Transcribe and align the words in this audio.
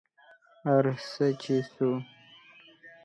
ارڅه 0.75 1.25
چې 1.41 1.55
څو 1.73 1.89